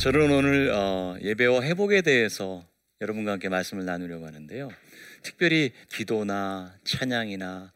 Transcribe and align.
저는 0.00 0.30
오늘 0.30 0.70
어, 0.72 1.14
예배와 1.20 1.60
회복에 1.60 2.00
대해서 2.00 2.64
여러분과 3.02 3.32
함께 3.32 3.50
말씀을 3.50 3.84
나누려고 3.84 4.26
하는데요. 4.26 4.70
특별히 5.22 5.72
기도나 5.90 6.74
찬양이나 6.84 7.70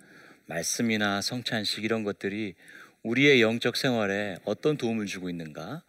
말씀이나 0.46 1.21
성찬식 1.21 1.85
이런 1.85 2.03
것들이 2.03 2.55
우리의 3.03 3.43
영적 3.43 3.77
생활에 3.77 4.39
어떤 4.46 4.79
도움을 4.79 5.05
주고 5.05 5.29
있는가 5.29 5.82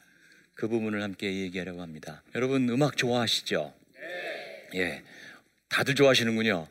그 0.55 0.67
부분을 0.67 1.03
함께 1.03 1.33
얘기하려고 1.43 1.81
합니다. 1.81 2.21
여러분 2.35 2.67
음악 2.67 2.97
좋아하시죠? 2.97 3.73
네. 4.73 4.79
예, 4.81 5.03
다들 5.69 5.95
좋아하시는군요. 5.95 6.67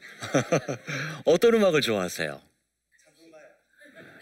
어떤 1.25 1.55
음악을 1.55 1.81
좋아하세요? 1.81 2.39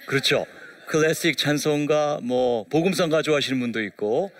그렇죠. 0.06 0.46
클래식 0.86 1.36
찬송가, 1.36 2.20
뭐 2.22 2.64
복음성가 2.68 3.22
좋아하시는 3.22 3.58
분도 3.58 3.82
있고 3.82 4.30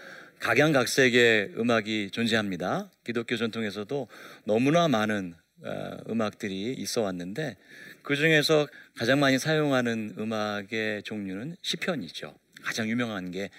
각양각색의 0.43 1.53
음악이 1.57 2.11
존재합니다. 2.11 2.91
기독교 3.05 3.37
전통에서도 3.37 4.09
너무나 4.45 4.89
많은 4.89 5.35
어, 5.65 5.99
음악들이 6.11 6.73
있어 6.73 7.03
왔는데 7.03 7.57
그 8.03 8.17
중에서 8.17 8.67
가장 8.97 9.21
많이 9.21 9.39
사용하는 9.39 10.17
음악의 10.19 11.05
종류는 11.05 11.55
시편이죠. 11.63 12.35
가장 12.61 12.89
유명한 12.89 13.31
게 13.31 13.51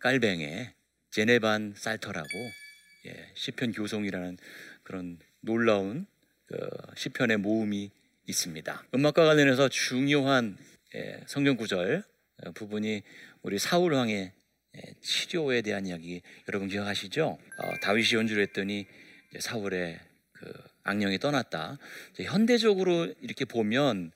깔뱅의 0.00 0.72
제네반 1.12 1.74
살터라고 1.76 2.28
예, 3.06 3.30
시편 3.34 3.70
교송이라는 3.70 4.36
그런 4.82 5.20
놀라운 5.40 6.04
그 6.46 6.56
시편의 6.96 7.36
모음이 7.36 7.92
있습니다. 8.26 8.82
음악과 8.92 9.24
관련해서 9.24 9.68
중요한 9.68 10.56
예, 10.96 11.20
성경 11.26 11.56
구절 11.56 12.02
어, 12.42 12.50
부분이 12.50 13.02
우리 13.42 13.60
사울 13.60 13.92
왕의 13.92 14.16
예, 14.16 14.43
치료에 15.00 15.62
대한 15.62 15.86
이야기 15.86 16.22
여러분 16.48 16.68
기억하시죠? 16.68 17.24
어, 17.26 17.72
다윗이 17.82 18.14
연주를 18.14 18.42
했더니 18.44 18.86
사울의 19.38 19.98
그 20.32 20.52
악령이 20.84 21.18
떠났다. 21.18 21.78
현대적으로 22.22 23.12
이렇게 23.20 23.44
보면 23.44 24.12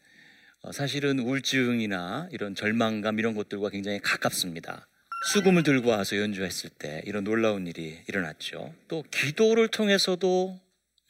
어, 0.63 0.73
사실은 0.73 1.19
우울증이나 1.21 2.29
이런 2.33 2.55
절망감 2.55 3.19
이런 3.19 3.35
것들과 3.35 3.71
굉장히 3.71 4.01
가깝습니다. 4.01 4.89
수금을 5.33 5.63
들고 5.63 5.91
와서 5.91 6.17
연주했을 6.17 6.71
때 6.71 7.03
이런 7.05 7.25
놀라운 7.25 7.67
일이 7.67 7.99
일어났죠. 8.07 8.75
또 8.87 9.05
기도를 9.11 9.69
통해서도 9.69 10.61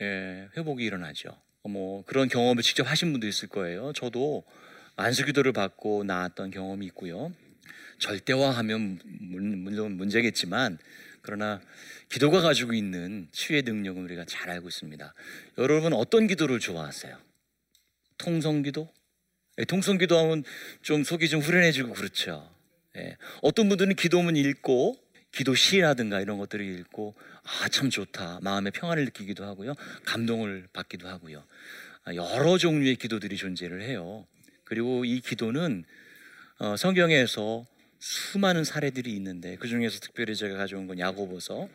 예, 0.01 0.49
회복이 0.57 0.85
일어나죠. 0.85 1.37
뭐 1.65 2.05
그런 2.07 2.29
경험을 2.29 2.63
직접 2.63 2.91
하신 2.91 3.13
분도 3.13 3.27
있을 3.27 3.49
거예요. 3.49 3.93
저도 3.95 4.45
안수 4.97 5.25
기도를 5.27 5.53
받고 5.53 6.05
나았던 6.05 6.51
경험이 6.51 6.87
있고요. 6.87 7.33
절대화하면 7.98 9.00
물론 9.05 9.97
문제겠지만 9.97 10.78
그러나 11.22 11.61
기도가 12.08 12.41
가지고 12.41 12.72
있는 12.72 13.28
치유의 13.33 13.62
능력은 13.62 14.02
우리가 14.05 14.24
잘 14.24 14.50
알고 14.50 14.69
있습니다. 14.69 15.14
여러분 15.58 15.92
어떤 15.92 16.27
기도를 16.27 16.58
좋아하세요? 16.58 17.19
통성기도? 18.19 18.92
예, 19.58 19.64
통성기도 19.64 20.16
하면 20.19 20.44
좀 20.83 21.05
속이 21.05 21.28
좀 21.28 21.41
후련해지고 21.41 21.92
그렇죠. 21.92 22.50
예, 22.96 23.16
어떤 23.42 23.69
분들은 23.69 23.96
기도문 23.96 24.36
읽고 24.36 24.96
기도 25.33 25.55
시라든가 25.55 26.20
이런 26.20 26.39
것들을 26.39 26.64
읽고 26.64 27.14
아 27.44 27.69
참 27.69 27.91
좋다 27.91 28.41
마음의 28.42 28.72
평안을 28.72 29.05
느끼기도 29.05 29.44
하고요 29.44 29.74
감동을 30.05 30.69
받기도 30.72 31.06
하고요 31.06 31.44
아, 32.08 32.14
여러 32.14 32.56
종류의 32.56 32.96
기도들이 32.96 33.36
존재를 33.36 33.83
해요. 33.83 34.27
그리고 34.64 35.05
이 35.05 35.20
기도는 35.20 35.84
어, 36.61 36.77
성경에서 36.77 37.64
수많은 38.01 38.64
사례들이 38.64 39.13
있는데 39.14 39.55
그 39.57 39.69
중에서 39.69 40.01
특별히 40.01 40.35
제가 40.35 40.57
가져온 40.57 40.89
건 40.89 40.98
야고보서 40.98 41.69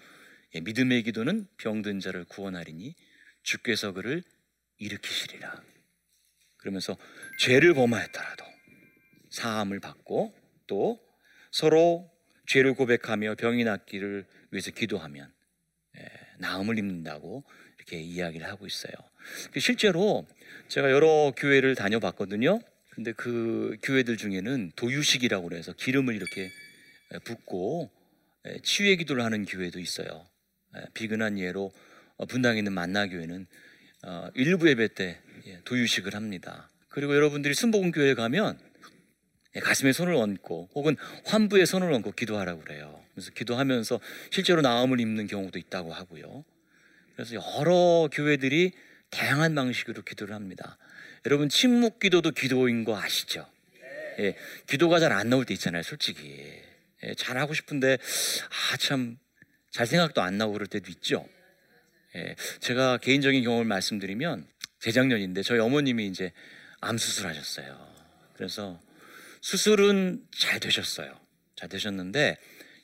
예, 0.56 0.60
믿음의 0.60 1.04
기도는 1.04 1.48
병든 1.56 2.02
자를 2.02 2.26
구원하리니 2.26 2.94
주께서 3.44 3.94
그를 3.94 4.24
일으키시리라. 4.80 5.64
그러면서 6.58 6.98
죄를 7.40 7.74
범하였더라도 7.74 8.44
사함을 9.30 9.80
받고 9.80 10.36
또 10.68 11.00
서로 11.52 12.12
죄를 12.48 12.74
고백하며 12.74 13.36
병이 13.36 13.64
낫기를 13.64 14.26
위해서 14.52 14.72
기도하면 14.72 15.32
예, 15.98 16.06
나음을 16.40 16.78
입는다고 16.78 17.46
이렇게 17.78 18.02
이야기를 18.02 18.46
하고 18.48 18.66
있어요. 18.66 18.92
그 19.54 19.62
실제로 19.62 20.28
제가 20.68 20.92
여러 20.92 21.32
교회를 21.38 21.76
다녀봤거든요. 21.76 22.60
근데 22.96 23.12
그 23.12 23.78
교회들 23.82 24.18
중에는 24.18 24.72
도유식이라고 24.76 25.50
그래서 25.50 25.74
기름을 25.74 26.16
이렇게 26.16 26.52
붓고 27.24 27.92
치유의 28.64 28.98
기도를 28.98 29.24
하는 29.24 29.46
교회도 29.46 29.80
있어요. 29.80 30.28
비근한 30.94 31.40
예로 31.40 31.72
어, 32.18 32.26
분당에 32.26 32.60
있는 32.60 32.74
만나교회는 32.74 33.48
어, 34.06 34.28
일부 34.36 34.70
예배 34.70 34.90
때 34.96 35.20
예, 35.48 35.60
도유식을 35.66 36.14
합니다. 36.14 36.70
그리고 36.90 37.16
여러분들이 37.16 37.54
순복음 37.54 37.92
교회 37.92 38.14
가면 38.14 38.60
예, 39.56 39.60
가슴에 39.60 39.94
손을 39.94 40.14
얹고 40.16 40.70
혹은 40.76 40.96
환부에 41.26 41.66
손을 41.66 41.92
얹고 41.92 42.12
기도하라고 42.12 42.62
그래요. 42.62 43.04
그래서 43.14 43.32
기도하면서 43.32 44.00
실제로 44.32 44.62
나음을 44.62 45.00
입는 45.00 45.28
경우도 45.28 45.58
있다고 45.60 45.94
하고요. 45.94 46.44
그래서 47.16 47.36
여러 47.36 48.10
교회들이 48.12 48.74
다양한 49.10 49.54
방식으로 49.56 50.04
기도를 50.04 50.34
합니다. 50.34 50.78
여러분 51.26 51.50
침묵 51.50 52.00
기도도 52.00 52.32
기도인 52.32 52.84
거 52.84 52.98
아시죠? 53.00 53.48
예, 54.20 54.36
기도가 54.68 55.00
잘 55.00 55.12
안 55.12 55.30
나올 55.30 55.46
때 55.46 55.54
있잖아요, 55.54 55.84
솔직히. 55.84 56.62
예, 57.04 57.14
잘 57.16 57.38
하고 57.38 57.54
싶은데 57.54 57.98
아 58.72 58.78
참 58.78 59.18
잘 59.72 59.88
생각도 59.88 60.22
안 60.22 60.38
나고 60.38 60.54
그럴 60.54 60.68
때도 60.68 60.92
있죠. 60.92 61.28
예, 62.16 62.36
제가 62.60 62.98
개인적인 63.00 63.44
경험을 63.44 63.66
말씀드리면 63.66 64.48
재작년인데 64.80 65.42
저희 65.42 65.58
어머님이 65.60 66.06
이제 66.08 66.32
암 66.80 67.00
수술하셨어요. 67.00 67.96
그래서 68.36 68.80
수술은 69.42 70.28
잘 70.38 70.60
되셨어요. 70.60 71.20
잘 71.56 71.70
되셨는데 71.70 72.38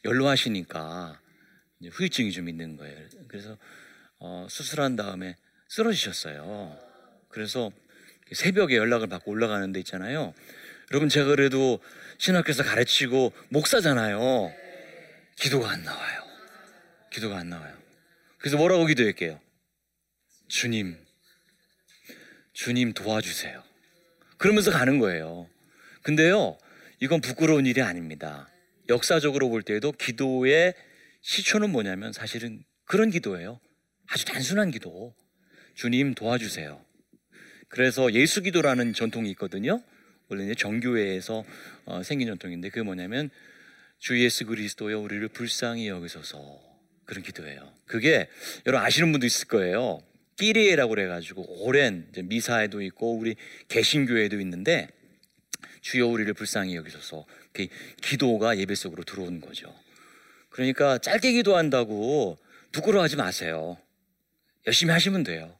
연로하시니까 0.04 1.22
후유증이 1.92 2.32
좀 2.32 2.50
있는 2.50 2.76
거예요. 2.76 3.08
그래서 3.28 3.56
어, 4.18 4.48
수술한 4.50 4.96
다음에 4.96 5.36
쓰러지셨어요. 5.68 6.76
그래서 7.30 7.72
새벽에 8.34 8.76
연락을 8.76 9.08
받고 9.08 9.32
올라가는 9.32 9.72
데 9.72 9.80
있잖아요. 9.80 10.34
여러분 10.92 11.10
제가 11.10 11.28
그래도 11.28 11.80
신학교에서 12.18 12.64
가르치고 12.64 13.34
목사잖아요. 13.50 14.54
기도가 15.36 15.72
안 15.72 15.84
나와요. 15.84 16.24
기도가 17.12 17.38
안 17.38 17.50
나와요. 17.50 17.76
그래서 18.38 18.58
뭐라고 18.58 18.86
기도할게요? 18.86 19.40
주님, 20.48 20.98
주님 22.54 22.94
도와주세요. 22.94 23.64
그러면서 24.38 24.72
가는 24.72 25.00
거예요. 25.00 25.48
근데요, 26.02 26.58
이건 27.00 27.22
부끄러운 27.22 27.66
일이 27.66 27.82
아닙니다. 27.82 28.50
역사적으로 28.90 29.50
볼 29.50 29.62
때에도 29.62 29.92
기도의 29.92 30.74
시초는 31.22 31.70
뭐냐면 31.70 32.14
사실은 32.14 32.64
그런 32.86 33.12
기도예요. 33.12 33.60
아주 34.08 34.26
단순한 34.26 34.72
기도. 34.72 35.16
주님 35.76 36.16
도와주세요. 36.16 36.84
그래서 37.70 38.12
예수 38.14 38.42
기도라는 38.42 38.94
전통이 38.94 39.30
있거든요. 39.32 39.82
원래 40.28 40.54
정교회에서 40.54 41.46
어, 41.86 42.04
생긴 42.04 42.28
전통인데 42.28 42.70
그게 42.70 42.82
뭐냐면 42.82 43.30
주 43.98 44.22
예수 44.24 44.46
그리스도여 44.46 45.00
우리를 45.00 45.28
불쌍히 45.30 45.88
여기소서 45.88 46.60
그런 47.06 47.24
기도예요. 47.24 47.74
그게 47.86 48.28
여러분 48.66 48.86
아시는 48.86 49.12
분도 49.12 49.26
있을 49.26 49.48
거예요. 49.48 50.02
끼리에라고 50.38 50.92
그래가지고 50.92 51.66
오랜 51.66 52.08
미사에도 52.24 52.82
있고 52.82 53.18
우리 53.18 53.36
개신교회도 53.68 54.40
있는데 54.42 54.88
주여 55.82 56.08
우리를 56.08 56.34
불쌍히 56.34 56.76
여기소서 56.76 57.26
그 57.52 57.68
기도가 58.02 58.58
예배 58.58 58.76
속으로 58.76 59.04
들어오는 59.04 59.42
거죠. 59.42 59.74
그러니까 60.50 60.98
짧게 60.98 61.34
기도한다고 61.34 62.38
부끄러워하지 62.72 63.16
마세요. 63.18 63.78
열심히 64.66 64.92
하시면 64.94 65.24
돼요. 65.24 65.56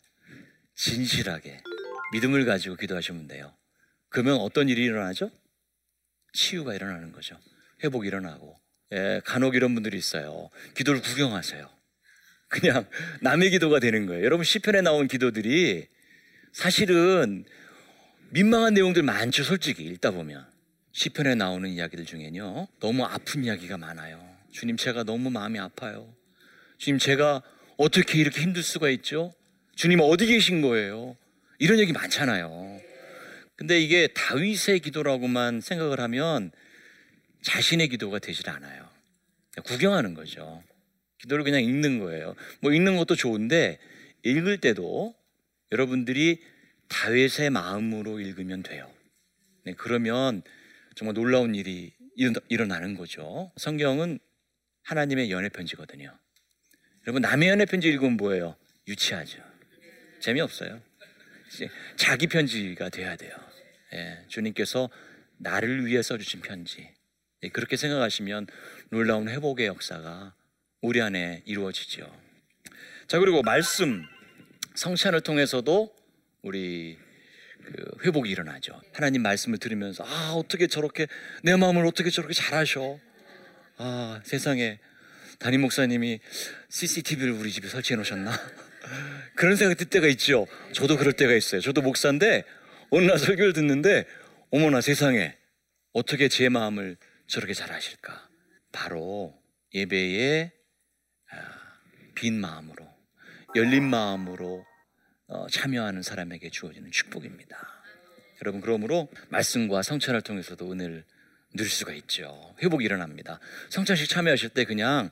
진실하게 0.76 1.62
믿음을 2.12 2.46
가지고 2.46 2.76
기도하시면 2.76 3.28
돼요. 3.28 3.54
그러면 4.10 4.38
어떤 4.38 4.70
일이 4.70 4.84
일어나죠? 4.84 5.32
치유가 6.34 6.74
일어나는 6.74 7.12
거죠. 7.12 7.38
회복이 7.84 8.08
일어나고. 8.08 8.60
예, 8.92 9.22
간혹 9.24 9.56
이런 9.56 9.74
분들이 9.76 9.98
있어요. 9.98 10.50
기도를 10.76 11.02
구경하세요. 11.02 11.70
그냥 12.48 12.88
남의 13.22 13.52
기도가 13.52 13.80
되는 13.80 14.06
거예요. 14.08 14.24
여러분 14.24 14.44
시편에 14.44 14.82
나온 14.82 15.08
기도들이 15.08 15.88
사실은 16.52 17.46
민망한 18.32 18.74
내용들 18.74 19.04
많죠. 19.04 19.44
솔직히 19.44 19.84
읽다 19.86 20.12
보면 20.12 20.46
시편에 20.92 21.36
나오는 21.36 21.70
이야기들 21.70 22.06
중에는요. 22.06 22.68
너무 22.80 23.06
아픈 23.06 23.44
이야기가 23.44 23.78
많아요. 23.78 24.20
주님 24.52 24.78
제가 24.78 25.04
너무 25.04 25.30
마음이 25.30 25.60
아파요. 25.60 26.12
주님 26.80 26.98
제가 26.98 27.44
어떻게 27.78 28.20
이렇게 28.20 28.42
힘들 28.42 28.64
수가 28.64 28.90
있죠? 28.90 29.34
주님 29.76 30.00
어디 30.02 30.26
계신 30.26 30.62
거예요? 30.62 31.16
이런 31.60 31.80
얘기 31.80 31.92
많잖아요. 31.92 32.80
근데 33.56 33.80
이게 33.80 34.08
다윗의 34.08 34.80
기도라고만 34.80 35.62
생각을 35.62 36.00
하면 36.00 36.52
자신의 37.42 37.90
기도가 37.90 38.20
되질 38.20 38.50
않아요. 38.50 38.90
구경하는 39.66 40.14
거죠. 40.14 40.64
기도를 41.20 41.44
그냥 41.44 41.62
읽는 41.62 42.00
거예요. 42.00 42.36
뭐 42.62 42.72
읽는 42.72 42.96
것도 42.98 43.16
좋은데 43.16 43.78
읽을 44.24 44.60
때도 44.60 45.14
여러분들이 45.72 46.42
다윗의 46.88 47.50
마음으로 47.50 48.22
읽으면 48.22 48.64
돼요. 48.64 48.90
네, 49.66 49.74
그러면 49.78 50.42
정말 50.96 51.14
놀라운 51.14 51.56
일이 51.56 51.94
일어나는 52.48 52.96
거죠. 52.96 53.52
성경은 53.58 54.20
하나님의 54.84 55.32
연애 55.32 55.50
편지거든요. 55.50 56.18
여러분 57.06 57.22
남의 57.22 57.50
연애 57.50 57.66
편지 57.66 57.90
읽으면 57.90 58.18
뭐예요? 58.18 58.56
유치하죠. 58.88 59.44
재미없어요. 60.22 60.82
자기 61.96 62.28
편지가 62.28 62.90
돼야 62.90 63.16
돼요. 63.16 63.36
예, 63.94 64.24
주님께서 64.28 64.90
나를 65.38 65.86
위해 65.86 66.02
써주신 66.02 66.42
편지. 66.42 66.90
예, 67.44 67.50
그렇게 67.50 67.78
생각하시면 67.78 68.48
놀라운 68.90 69.30
회복의 69.30 69.68
역사가 69.68 70.34
우리 70.82 71.02
안에 71.02 71.44
이루어지죠. 71.46 72.10
자 73.08 73.20
그리고 73.20 73.42
말씀 73.42 74.06
성찬을 74.76 75.22
통해서도 75.22 75.94
우리 76.42 76.98
그 77.64 77.98
회복이 78.06 78.30
일어나죠. 78.30 78.80
하나님 78.94 79.22
말씀을 79.24 79.58
들으면서 79.58 80.04
아 80.06 80.34
어떻게 80.34 80.68
저렇게 80.68 81.08
내 81.44 81.56
마음을 81.56 81.86
어떻게 81.86 82.10
저렇게 82.10 82.34
잘하셔. 82.34 83.00
아 83.78 84.22
세상에 84.24 84.80
담임 85.40 85.62
목사님이 85.62 86.20
CCTV를 86.70 87.34
우리 87.34 87.52
집에 87.52 87.68
설치해 87.68 87.96
놓으셨나? 87.96 88.32
그런 89.36 89.56
생각 89.56 89.78
들 89.78 89.88
때가 89.88 90.08
있죠. 90.08 90.48
저도 90.74 90.98
그럴 90.98 91.14
때가 91.14 91.34
있어요. 91.34 91.62
저도 91.62 91.82
목사인데 91.82 92.44
어느 92.90 93.06
날 93.06 93.18
설교를 93.18 93.54
듣는데 93.54 94.06
어머나 94.52 94.82
세상에 94.82 95.36
어떻게 95.94 96.28
제 96.28 96.50
마음을 96.50 96.98
저렇게 97.28 97.54
잘 97.54 97.72
아실까? 97.72 98.30
바로 98.72 99.34
예배에 99.74 100.52
아, 101.32 101.36
빈 102.16 102.40
마음으로 102.40 102.88
열린 103.56 103.84
마음으로 103.84 104.66
어, 105.28 105.48
참여하는 105.48 106.02
사람에게 106.02 106.50
주어지는 106.50 106.92
축복입니다. 106.92 107.56
여러분 108.42 108.62
그러므로 108.62 109.10
말씀과 109.30 109.84
성찬을 109.84 110.22
통해서도 110.22 110.72
은혜를 110.72 111.04
누릴 111.54 111.70
수가 111.70 111.94
있죠. 111.94 112.56
회복이 112.62 112.86
일어납니다. 112.86 113.40
성찬식 113.70 114.10
참여하실 114.10 114.50
때 114.50 114.66
그냥 114.66 115.10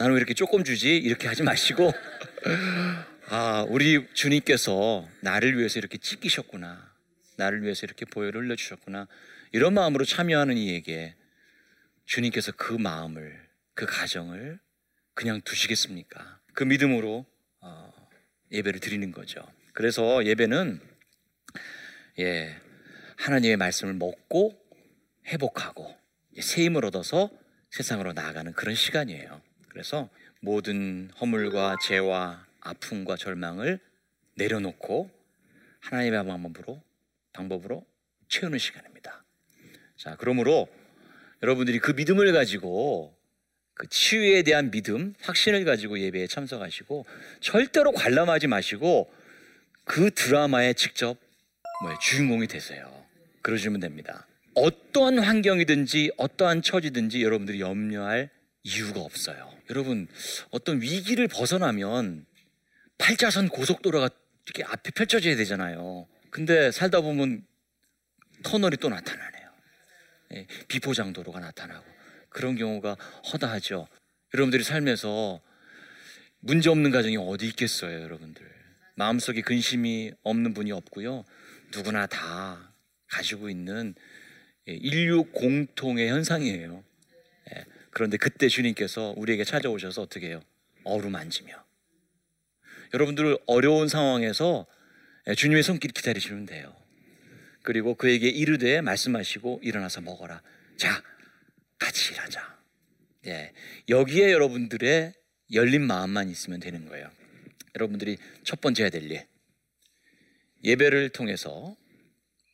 나는 0.00 0.14
왜 0.14 0.16
이렇게 0.16 0.32
조금 0.32 0.64
주지 0.64 0.96
이렇게 0.96 1.28
하지 1.28 1.42
마시고 1.42 1.92
아 3.28 3.66
우리 3.68 4.08
주님께서 4.14 5.06
나를 5.20 5.58
위해서 5.58 5.78
이렇게 5.78 5.98
찢기셨구나 5.98 6.90
나를 7.36 7.62
위해서 7.62 7.84
이렇게 7.84 8.06
보혈을 8.06 8.40
흘려 8.40 8.56
주셨구나 8.56 9.08
이런 9.52 9.74
마음으로 9.74 10.06
참여하는 10.06 10.56
이에게 10.56 11.16
주님께서 12.06 12.52
그 12.52 12.72
마음을 12.72 13.46
그 13.74 13.84
가정을 13.84 14.58
그냥 15.12 15.42
두시겠습니까? 15.42 16.40
그 16.54 16.64
믿음으로 16.64 17.26
어, 17.60 17.92
예배를 18.52 18.80
드리는 18.80 19.12
거죠. 19.12 19.46
그래서 19.74 20.24
예배는 20.24 20.80
예 22.20 22.56
하나님의 23.18 23.58
말씀을 23.58 23.92
먹고 23.92 24.58
회복하고 25.26 25.94
새 26.40 26.64
힘을 26.64 26.86
얻어서 26.86 27.30
세상으로 27.70 28.14
나아가는 28.14 28.50
그런 28.54 28.74
시간이에요. 28.74 29.49
그래서 29.80 30.10
모든 30.40 31.08
허물과 31.18 31.76
죄와 31.86 32.46
아픔과 32.60 33.16
절망을 33.16 33.80
내려놓고 34.34 35.10
하나님의 35.80 36.26
방법으로 36.26 36.82
방법으로 37.32 37.86
채우는 38.28 38.58
시간입니다. 38.58 39.24
자, 39.96 40.16
그러므로 40.18 40.68
여러분들이 41.42 41.78
그 41.78 41.92
믿음을 41.92 42.30
가지고 42.34 43.16
그 43.72 43.88
치유에 43.88 44.42
대한 44.42 44.70
믿음, 44.70 45.14
확신을 45.22 45.64
가지고 45.64 45.98
예배에 45.98 46.26
참석하시고 46.26 47.06
절대로 47.40 47.92
관람하지 47.92 48.48
마시고 48.48 49.10
그 49.84 50.10
드라마에 50.10 50.74
직접 50.74 51.16
뭐 51.82 51.98
주인공이 52.00 52.48
되세요. 52.48 53.06
그러시면 53.40 53.80
됩니다. 53.80 54.26
어떠한 54.56 55.20
환경이든지 55.20 56.12
어떠한 56.18 56.60
처지든지 56.60 57.22
여러분들이 57.22 57.62
염려할 57.62 58.28
이유가 58.62 59.00
없어요. 59.00 59.50
여러분 59.70 60.08
어떤 60.50 60.80
위기를 60.80 61.28
벗어나면 61.28 62.26
8자선 62.98 63.50
고속도로가 63.50 64.10
이렇게 64.44 64.64
앞에 64.64 64.90
펼쳐져야 64.90 65.36
되잖아요. 65.36 66.06
근데 66.30 66.70
살다 66.70 67.00
보면 67.00 67.46
터널이 68.42 68.76
또 68.76 68.88
나타나네요. 68.88 69.50
예, 70.34 70.46
비포장도로가 70.68 71.40
나타나고 71.40 71.84
그런 72.28 72.56
경우가 72.56 72.94
허다하죠. 73.32 73.88
여러분들이 74.34 74.62
살면서 74.62 75.40
문제 76.40 76.70
없는 76.70 76.90
가정이 76.90 77.16
어디 77.16 77.46
있겠어요, 77.48 78.00
여러분들. 78.02 78.48
마음속에 78.94 79.40
근심이 79.40 80.12
없는 80.22 80.54
분이 80.54 80.72
없고요. 80.72 81.24
누구나 81.72 82.06
다 82.06 82.72
가지고 83.08 83.48
있는 83.50 83.94
예, 84.68 84.74
인류 84.74 85.24
공통의 85.24 86.08
현상이에요. 86.08 86.84
예, 87.90 87.92
그런데 87.92 88.16
그때 88.16 88.48
주님께서 88.48 89.14
우리에게 89.16 89.44
찾아오셔서 89.44 90.02
어떻게 90.02 90.28
해요? 90.28 90.42
어루만지며. 90.84 91.52
여러분들 92.94 93.38
어려운 93.46 93.88
상황에서 93.88 94.66
예, 95.28 95.34
주님의 95.34 95.62
손길 95.62 95.92
기다리시면 95.92 96.46
돼요. 96.46 96.74
그리고 97.62 97.94
그에게 97.94 98.28
이르되 98.28 98.80
말씀하시고 98.80 99.60
일어나서 99.62 100.00
먹어라. 100.00 100.42
자, 100.76 101.02
같이 101.78 102.12
일하자. 102.12 102.58
예, 103.26 103.52
여기에 103.88 104.32
여러분들의 104.32 105.12
열린 105.52 105.86
마음만 105.86 106.30
있으면 106.30 106.60
되는 106.60 106.86
거예요. 106.86 107.10
여러분들이 107.74 108.16
첫 108.44 108.60
번째 108.60 108.84
해야 108.84 108.90
될 108.90 109.10
일. 109.10 109.26
예배를 110.64 111.10
통해서 111.10 111.76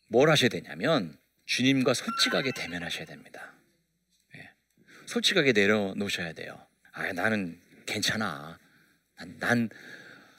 뭘 0.09 0.31
하셔야 0.31 0.49
되냐면 0.49 1.17
주님과 1.47 1.95
솔직하게 1.95 2.53
대면하셔야 2.57 3.05
됩니다. 3.05 3.56
예, 5.07 5.13
솔직하게 5.13 5.53
내려놓으셔야 5.53 6.33
돼요. 6.33 6.59
아, 6.93 7.13
나는 7.13 7.59
괜찮아. 7.87 8.59
난, 9.19 9.37
난, 9.39 9.69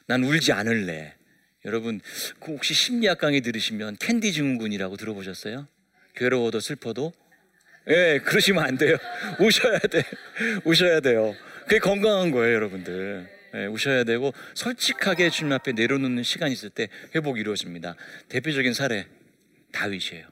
난 0.06 0.24
울지 0.24 0.52
않을래. 0.52 1.14
여러분, 1.64 2.00
그 2.40 2.52
혹시 2.52 2.74
심리학 2.74 3.18
강의 3.18 3.40
들으시면 3.40 3.96
캔디 3.98 4.32
증후군이라고 4.32 4.96
들어보셨어요? 4.96 5.66
괴로워도 6.14 6.60
슬퍼도 6.60 7.12
예, 7.90 8.20
그러시면 8.22 8.64
안 8.64 8.76
돼요. 8.76 8.96
우셔야 9.40 9.78
돼. 9.78 10.02
우셔야 10.64 11.00
돼요. 11.00 11.34
그게 11.62 11.78
건강한 11.78 12.30
거예요, 12.30 12.54
여러분들. 12.54 13.28
예, 13.54 13.66
우셔야 13.66 14.04
되고 14.04 14.34
솔직하게 14.54 15.30
주님 15.30 15.52
앞에 15.52 15.72
내려놓는 15.72 16.22
시간이 16.22 16.52
있을 16.52 16.68
때 16.68 16.88
회복이 17.14 17.40
이루어집니다. 17.40 17.96
대표적인 18.28 18.74
사례 18.74 19.06
다윗이에요. 19.72 20.28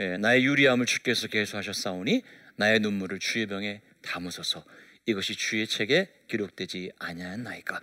예, 0.00 0.16
나의 0.16 0.44
유리함을 0.44 0.86
주께서 0.86 1.28
계수하셨사오니 1.28 2.22
나의 2.56 2.80
눈물을 2.80 3.18
주의 3.18 3.46
병에 3.46 3.82
담으소서. 4.02 4.64
이것이 5.06 5.34
주의 5.36 5.66
책에 5.66 6.10
기록되지 6.28 6.92
아니하나이까. 6.98 7.80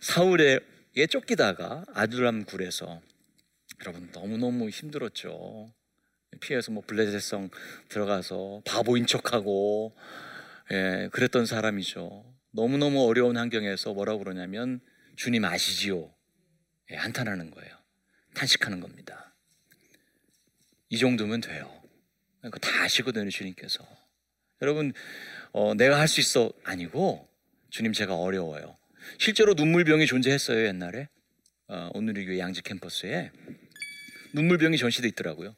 사울의 0.00 0.60
예 0.96 1.06
쫓기다가 1.06 1.84
아둘람 1.94 2.44
굴에서 2.44 3.00
여러분 3.80 4.10
너무너무 4.12 4.68
힘들었죠. 4.68 5.72
피해서 6.40 6.72
뭐 6.72 6.82
블레셋성 6.86 7.50
들어가서 7.88 8.62
바보인 8.64 9.06
척하고 9.06 9.96
예, 10.72 11.08
그랬던 11.12 11.46
사람이죠. 11.46 12.24
너무너무 12.52 13.06
어려운 13.06 13.36
환경에서 13.36 13.94
뭐라고 13.94 14.20
그러냐면 14.20 14.80
주님 15.16 15.44
아시지요. 15.44 16.12
예, 16.90 16.96
한탄하는 16.96 17.50
거예요. 17.50 17.76
탄식하는 18.34 18.80
겁니다. 18.80 19.34
이 20.88 20.98
정도면 20.98 21.40
돼요. 21.40 21.82
그러니까 22.38 22.58
다 22.58 22.82
아시거든요, 22.82 23.30
주님께서. 23.30 23.86
여러분, 24.62 24.92
어, 25.52 25.74
내가 25.74 25.98
할 25.98 26.06
수 26.06 26.20
있어. 26.20 26.52
아니고 26.64 27.26
주님 27.70 27.92
제가 27.92 28.16
어려워요. 28.16 28.76
실제로 29.18 29.54
눈물병이 29.54 30.06
존재했어요 30.06 30.66
옛날에. 30.66 31.08
어, 31.68 31.90
오늘의 31.94 32.26
교회 32.26 32.38
양지 32.38 32.62
캠퍼스에. 32.62 33.30
눈물병이 34.34 34.76
전시돼 34.76 35.08
있더라고요. 35.08 35.54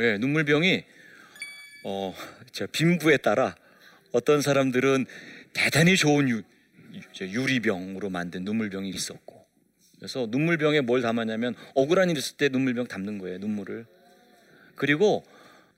예, 0.00 0.18
눈물병이 0.18 0.84
어, 1.84 2.14
저 2.52 2.66
빈부에 2.66 3.16
따라 3.16 3.54
어떤 4.12 4.42
사람들은 4.42 5.06
대단히 5.52 5.96
좋은 5.96 6.28
유, 6.28 6.42
유리병으로 7.20 8.10
만든 8.10 8.44
눈물병이 8.44 8.90
있었고. 8.90 9.46
그래서 9.96 10.26
눈물병에 10.30 10.82
뭘 10.82 11.02
담았냐면 11.02 11.54
억울한 11.74 12.10
일 12.10 12.16
있을 12.18 12.36
때 12.36 12.48
눈물병 12.48 12.86
담는 12.86 13.18
거예요 13.18 13.38
눈물을. 13.38 13.86
그리고 14.74 15.24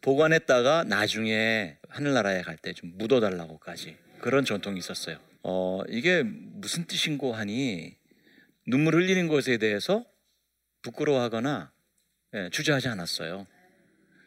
보관했다가 0.03 0.85
나중에 0.85 1.79
하늘나라에 1.89 2.43
갈 2.43 2.57
때 2.57 2.73
좀 2.73 2.93
묻어달라고까지 2.99 3.97
그런 4.21 4.45
전통이 4.45 4.79
있었어요. 4.79 5.19
어, 5.43 5.81
이게 5.89 6.23
무슨 6.23 6.87
뜻인고 6.87 7.35
하니 7.35 7.97
눈물 8.67 8.95
흘리는 8.95 9.27
것에 9.29 9.57
대해서 9.59 10.05
부끄러워하거나 10.83 11.73
예, 12.35 12.49
주저하지 12.51 12.89
않았어요. 12.89 13.47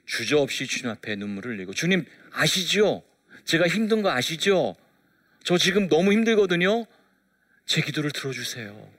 주저 0.06 0.38
없이 0.40 0.68
주님 0.68 0.90
앞에 0.92 1.16
눈물을 1.16 1.54
흘리고 1.56 1.74
주님 1.74 2.06
아시죠? 2.32 3.04
제가 3.46 3.68
힘든 3.68 4.02
거 4.02 4.12
아시죠? 4.12 4.76
저 5.44 5.58
지금 5.58 5.88
너무 5.90 6.12
힘들거든요. 6.14 6.86
제 7.66 7.82
기도를 7.82 8.12
들어주세요. 8.12 8.92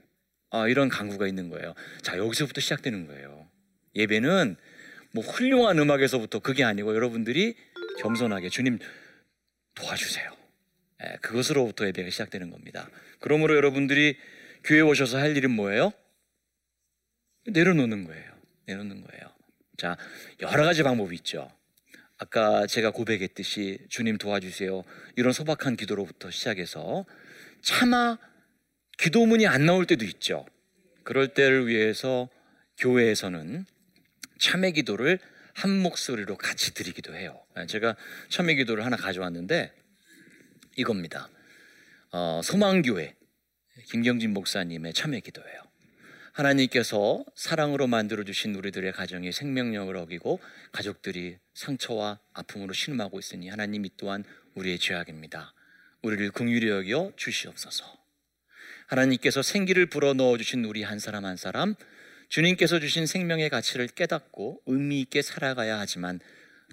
아, 0.50 0.68
이런 0.68 0.88
강구가 0.88 1.26
있는 1.28 1.48
거예요. 1.50 1.74
자, 2.02 2.16
여기서부터 2.18 2.60
시작되는 2.60 3.06
거예요. 3.06 3.48
예배는 3.94 4.56
뭐 5.16 5.24
훌륭한 5.24 5.78
음악에서부터 5.78 6.40
그게 6.40 6.62
아니고 6.62 6.94
여러분들이 6.94 7.56
겸손하게 8.00 8.50
주님 8.50 8.78
도와주세요. 9.74 10.30
예, 11.04 11.16
그것으로부터 11.22 11.86
예배가 11.86 12.10
시작되는 12.10 12.50
겁니다. 12.50 12.90
그러므로 13.20 13.56
여러분들이 13.56 14.18
교회 14.62 14.82
오셔서 14.82 15.16
할 15.16 15.34
일은 15.34 15.52
뭐예요? 15.52 15.94
내려놓는 17.46 18.04
거예요. 18.04 18.32
내놓는 18.66 19.00
거예요. 19.00 19.32
자, 19.78 19.96
여러 20.40 20.64
가지 20.64 20.82
방법이 20.82 21.14
있죠. 21.16 21.50
아까 22.18 22.66
제가 22.66 22.90
고백했듯이 22.90 23.78
주님 23.88 24.18
도와주세요. 24.18 24.84
이런 25.16 25.32
소박한 25.32 25.76
기도로부터 25.76 26.30
시작해서 26.30 27.06
차마 27.62 28.18
기도문이 28.98 29.46
안 29.46 29.64
나올 29.64 29.86
때도 29.86 30.04
있죠. 30.04 30.44
그럴 31.04 31.28
때를 31.28 31.68
위해서 31.68 32.28
교회에서는 32.76 33.64
참회 34.38 34.72
기도를 34.72 35.18
한 35.54 35.70
목소리로 35.80 36.36
같이 36.36 36.74
드리기도 36.74 37.14
해요. 37.14 37.40
제가 37.68 37.96
참회 38.28 38.54
기도를 38.54 38.84
하나 38.84 38.96
가져왔는데 38.96 39.72
이겁니다. 40.76 41.30
어, 42.12 42.40
소망교회 42.44 43.14
김경진 43.86 44.32
목사님의 44.32 44.92
참회 44.92 45.20
기도예요. 45.20 45.62
하나님께서 46.32 47.24
사랑으로 47.34 47.86
만들어 47.86 48.22
주신 48.22 48.54
우리들의 48.54 48.92
가정이 48.92 49.32
생명력을 49.32 49.96
어기고 49.96 50.40
가족들이 50.72 51.38
상처와 51.54 52.20
아픔으로 52.34 52.74
신음하고 52.74 53.18
있으니 53.18 53.48
하나님 53.48 53.86
이 53.86 53.90
또한 53.96 54.22
우리의 54.54 54.78
죄악입니다. 54.78 55.54
우리를 56.02 56.30
긍휼히 56.32 56.68
여겨 56.68 57.12
주시옵소서. 57.16 57.84
하나님께서 58.86 59.40
생기를 59.40 59.86
불어 59.86 60.12
넣어 60.12 60.36
주신 60.36 60.64
우리 60.66 60.82
한 60.82 60.98
사람 60.98 61.24
한 61.24 61.36
사람 61.36 61.74
주님께서 62.28 62.80
주신 62.80 63.06
생명의 63.06 63.48
가치를 63.50 63.88
깨닫고 63.88 64.62
의미 64.66 65.00
있게 65.00 65.22
살아가야 65.22 65.78
하지만 65.78 66.20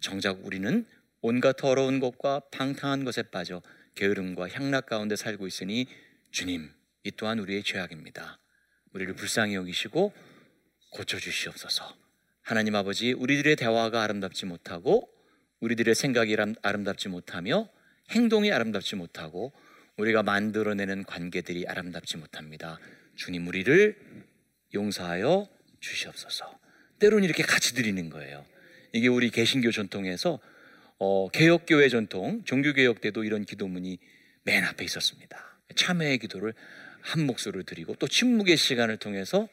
정작 0.01 0.45
우리는 0.45 0.85
온갖 1.21 1.55
더러운 1.55 1.99
것과 1.99 2.41
방탕한 2.51 3.05
것에 3.05 3.23
빠져 3.23 3.61
게으름과 3.95 4.49
향락 4.49 4.87
가운데 4.87 5.15
살고 5.15 5.47
있으니 5.47 5.87
주님 6.31 6.69
이 7.03 7.11
또한 7.11 7.39
우리의 7.39 7.63
죄악입니다. 7.63 8.39
우리를 8.93 9.13
불쌍히 9.15 9.55
여기시고 9.55 10.13
고쳐 10.91 11.17
주시옵소서. 11.17 11.95
하나님 12.41 12.75
아버지 12.75 13.13
우리들의 13.13 13.55
대화가 13.55 14.03
아름답지 14.03 14.45
못하고 14.45 15.09
우리들의 15.59 15.95
생각이 15.95 16.35
아름답지 16.61 17.07
못하며 17.09 17.69
행동이 18.11 18.51
아름답지 18.51 18.95
못하고 18.95 19.53
우리가 19.97 20.23
만들어내는 20.23 21.05
관계들이 21.05 21.65
아름답지 21.67 22.17
못합니다. 22.17 22.79
주님 23.15 23.47
우리를 23.47 23.95
용서하여 24.73 25.47
주시옵소서. 25.79 26.59
때로는 26.99 27.23
이렇게 27.25 27.43
같이 27.43 27.73
드리는 27.73 28.09
거예요. 28.09 28.45
이게 28.93 29.07
우리 29.07 29.29
개신교 29.29 29.71
전통에서 29.71 30.39
어, 30.99 31.29
개혁교회 31.29 31.89
전통, 31.89 32.43
종교개혁 32.45 33.01
때도 33.01 33.23
이런 33.23 33.43
기도문이 33.43 33.97
맨 34.43 34.63
앞에 34.63 34.85
있었습니다. 34.85 35.59
참회의 35.75 36.17
기도를 36.17 36.53
한 37.01 37.25
목소리로 37.25 37.63
드리고 37.63 37.95
또 37.95 38.07
침묵의 38.07 38.55
시간을 38.55 38.97
통해서 38.97 39.49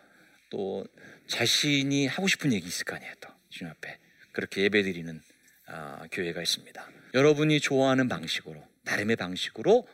또 0.50 0.86
자신이 1.26 2.06
하고 2.06 2.28
싶은 2.28 2.52
얘기 2.52 2.66
있을 2.66 2.84
거 2.84 2.94
아니에요. 2.94 3.12
또 3.20 3.28
주님 3.48 3.70
앞에 3.72 3.98
그렇게 4.32 4.62
예배드리는 4.62 5.20
아, 5.66 6.06
교회가 6.12 6.42
있습니다. 6.42 6.90
여러분이 7.14 7.60
좋아하는 7.60 8.08
방식으로 8.08 8.62
나름의 8.84 9.16
방식으로 9.16 9.86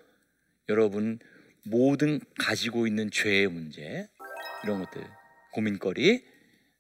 여러분 0.69 1.19
모든 1.65 2.21
가지고 2.39 2.87
있는 2.87 3.11
죄의 3.11 3.49
문제 3.49 4.09
이런 4.65 4.85
것들 4.85 5.07
고민거리 5.57 6.23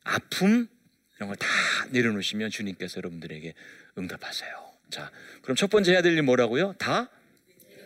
아픔 0.04 0.68
이런 1.16 1.28
걸 1.28 1.37
다 1.37 1.47
내려놓으시면 1.90 2.50
주님께서 2.50 2.99
여러분들에게 2.99 3.54
응답하세요. 3.97 4.50
자, 4.90 5.11
그럼 5.42 5.56
첫 5.56 5.71
번째 5.71 5.92
해야 5.92 6.02
될 6.02 6.12
일 6.12 6.23
뭐라고요? 6.23 6.75
다 6.78 7.09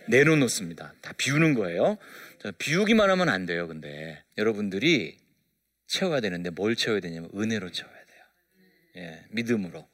내려놓습니다. 0.09 0.95
다 1.01 1.13
비우는 1.17 1.55
거예요. 1.55 1.97
자, 2.43 2.51
비우기만 2.59 3.09
하면 3.11 3.29
안 3.29 3.47
돼요. 3.47 3.69
근데 3.69 4.23
여러분들이 4.37 5.17
채워야 5.87 6.21
되는데 6.21 6.51
뭘 6.51 6.75
채워야 6.75 7.01
되냐면 7.01 7.31
은혜로 7.35 7.71
채워야 7.71 7.95
돼요. 7.95 8.25
예, 8.97 9.25
믿음으로. 9.31 9.89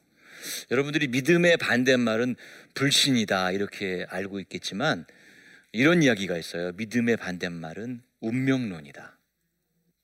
여러분들이 0.71 1.09
믿음의 1.09 1.59
반대말은 1.59 2.37
불신이다 2.75 3.53
이렇게 3.53 4.07
알고 4.09 4.41
있겠지만 4.41 5.05
이런 5.73 6.03
이야기가 6.03 6.38
있어요. 6.38 6.73
믿음의 6.73 7.17
반대말은 7.19 8.00
운명론이다. 8.21 9.15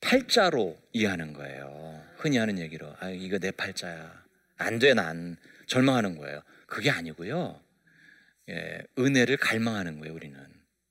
팔자로 0.02 0.78
이해하는 0.92 1.32
거예요. 1.32 2.04
흔히 2.18 2.36
하는 2.36 2.58
얘기로 2.58 2.94
아 3.00 3.08
이거 3.08 3.38
내 3.38 3.50
팔자야. 3.50 4.22
안 4.58 4.78
돼 4.78 4.92
난. 4.94 5.36
절망하는 5.66 6.18
거예요. 6.18 6.42
그게 6.66 6.90
아니고요. 6.90 7.58
예, 8.50 8.82
은혜를 8.98 9.38
갈망하는 9.38 10.00
거예요, 10.00 10.14
우리는. 10.14 10.36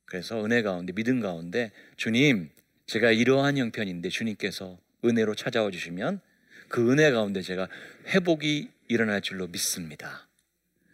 그래서 0.05 0.43
은혜 0.43 0.61
가운데 0.61 0.93
믿음 0.93 1.19
가운데 1.19 1.71
주님, 1.97 2.49
제가 2.87 3.11
이러한 3.11 3.57
형편인데 3.57 4.09
주님께서 4.09 4.79
은혜로 5.05 5.35
찾아와 5.35 5.69
주시면 5.69 6.19
그 6.69 6.91
은혜 6.91 7.11
가운데 7.11 7.41
제가 7.41 7.67
회복이 8.07 8.71
일어날 8.87 9.21
줄로 9.21 9.47
믿습니다. 9.47 10.27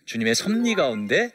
주님의 0.06 0.36
섭리 0.36 0.76
가운데 0.76 1.32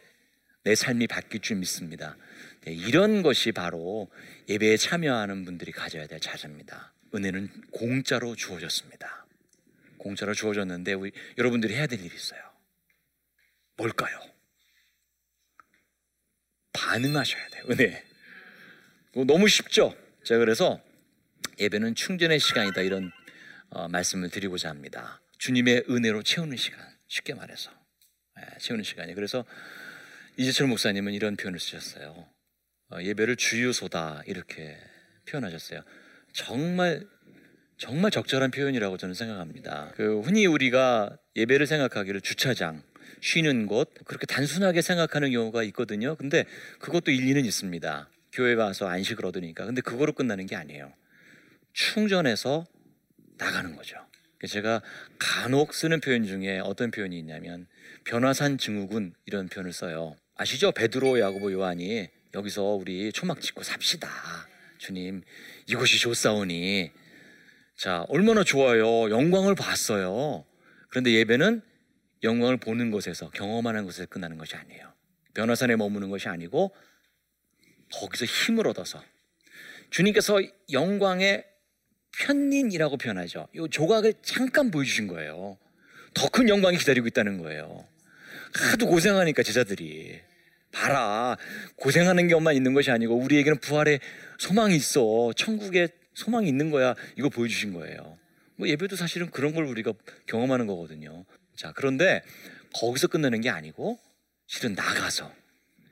내 0.64 0.74
삶이 0.74 1.06
바뀔 1.06 1.40
줄 1.40 1.56
믿습니다. 1.56 2.16
네, 2.64 2.72
이런 2.72 3.22
것이 3.22 3.52
바로 3.52 4.10
예배에 4.48 4.76
참여하는 4.76 5.44
분들이 5.44 5.72
가져야 5.72 6.06
될 6.06 6.20
자세입니다. 6.20 6.92
은혜는 7.14 7.50
공짜로 7.70 8.36
주어졌습니다. 8.36 9.26
공짜로 9.98 10.34
주어졌는데 10.34 10.94
우리, 10.94 11.12
여러분들이 11.38 11.74
해야 11.74 11.86
될 11.86 12.00
일이 12.00 12.14
있어요. 12.14 12.40
뭘까요? 13.76 14.18
반응하셔야 16.72 17.48
돼요. 17.48 17.64
은혜. 17.70 18.04
너무 19.26 19.48
쉽죠? 19.48 19.96
제가 20.24 20.38
그래서 20.38 20.80
예배는 21.58 21.94
충전의 21.94 22.38
시간이다 22.38 22.82
이런 22.82 23.12
어, 23.70 23.88
말씀을 23.88 24.30
드리고자 24.30 24.68
합니다. 24.68 25.20
주님의 25.38 25.84
은혜로 25.90 26.22
채우는 26.22 26.56
시간. 26.56 26.80
쉽게 27.08 27.34
말해서 27.34 27.70
네, 28.36 28.42
채우는 28.58 28.84
시간이. 28.84 29.14
그래서 29.14 29.44
이재철 30.36 30.66
목사님은 30.68 31.12
이런 31.12 31.36
표현을 31.36 31.58
쓰셨어요. 31.58 32.31
어, 32.92 33.02
예배를 33.02 33.36
주유소다 33.36 34.22
이렇게 34.26 34.76
표현하셨어요. 35.26 35.82
정말 36.32 37.06
정말 37.78 38.10
적절한 38.10 38.50
표현이라고 38.50 38.96
저는 38.96 39.14
생각합니다. 39.14 39.92
그 39.96 40.20
흔히 40.20 40.46
우리가 40.46 41.16
예배를 41.34 41.66
생각하기를 41.66 42.20
주차장, 42.20 42.82
쉬는 43.20 43.66
곳 43.66 43.92
그렇게 44.04 44.26
단순하게 44.26 44.82
생각하는 44.82 45.32
경우가 45.32 45.62
있거든요. 45.64 46.14
근데 46.16 46.44
그것도 46.78 47.10
일리는 47.10 47.44
있습니다. 47.44 48.08
교회 48.32 48.54
가서 48.54 48.86
안식을 48.88 49.26
얻으니까. 49.26 49.64
근데 49.64 49.80
그거로 49.80 50.12
끝나는 50.12 50.46
게 50.46 50.54
아니에요. 50.54 50.92
충전해서 51.72 52.66
나가는 53.38 53.74
거죠. 53.74 53.96
제가 54.46 54.82
간혹 55.18 55.72
쓰는 55.72 56.00
표현 56.00 56.24
중에 56.24 56.58
어떤 56.58 56.90
표현이 56.90 57.18
있냐면 57.18 57.66
변화산 58.04 58.58
증후군 58.58 59.14
이런 59.24 59.48
표현을 59.48 59.72
써요. 59.72 60.16
아시죠? 60.36 60.72
베드로, 60.72 61.20
야고보, 61.20 61.52
요한이 61.52 62.08
여기서 62.34 62.62
우리 62.62 63.12
초막 63.12 63.40
짓고 63.40 63.62
삽시다. 63.62 64.08
주님, 64.78 65.22
이곳이 65.66 65.98
좋사오니. 66.00 66.90
자, 67.76 68.04
얼마나 68.08 68.42
좋아요. 68.44 69.10
영광을 69.10 69.54
봤어요. 69.54 70.44
그런데 70.88 71.12
예배는 71.12 71.62
영광을 72.22 72.56
보는 72.56 72.90
곳에서 72.90 73.30
경험하는 73.30 73.84
곳에서 73.84 74.06
끝나는 74.06 74.38
것이 74.38 74.56
아니에요. 74.56 74.92
변화산에 75.34 75.76
머무는 75.76 76.10
것이 76.10 76.28
아니고 76.28 76.74
거기서 77.92 78.24
힘을 78.24 78.66
얻어서 78.68 79.02
주님께서 79.90 80.40
영광의 80.70 81.46
편린이라고 82.18 82.96
표현하죠. 82.98 83.48
이 83.54 83.66
조각을 83.70 84.14
잠깐 84.22 84.70
보여주신 84.70 85.06
거예요. 85.06 85.58
더 86.14 86.28
큰 86.28 86.48
영광이 86.48 86.76
기다리고 86.78 87.06
있다는 87.06 87.38
거예요. 87.38 87.86
하도 88.54 88.86
고생하니까 88.86 89.42
제자들이 89.42 90.20
봐라. 90.72 91.36
고생하는 91.76 92.28
것만 92.28 92.56
있는 92.56 92.72
것이 92.74 92.90
아니고 92.90 93.16
우리에게는 93.16 93.60
부활의 93.60 94.00
소망이 94.38 94.74
있어. 94.74 95.32
천국에 95.36 95.88
소망이 96.14 96.48
있는 96.48 96.70
거야. 96.70 96.94
이거 97.16 97.28
보여주신 97.28 97.72
거예요. 97.74 98.18
뭐 98.56 98.68
예배도 98.68 98.96
사실은 98.96 99.30
그런 99.30 99.54
걸 99.54 99.64
우리가 99.64 99.92
경험하는 100.26 100.66
거거든요. 100.66 101.24
자 101.56 101.72
그런데 101.72 102.22
거기서 102.74 103.08
끝나는 103.08 103.40
게 103.40 103.50
아니고 103.50 103.98
실은 104.46 104.74
나가서 104.74 105.32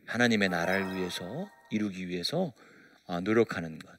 하나님의 0.07 0.49
나라를 0.49 0.97
위해서 0.97 1.49
이루기 1.71 2.09
위해서 2.09 2.53
아, 3.07 3.21
노력하는 3.21 3.79
것. 3.79 3.91